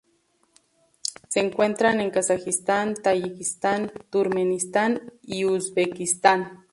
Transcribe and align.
Se 1.27 1.41
encuentran 1.41 2.01
en 2.01 2.09
Kazajistán, 2.09 2.95
Tayikistán, 2.95 3.91
Turkmenistán 4.09 5.11
y 5.21 5.45
Uzbekistán. 5.45 6.65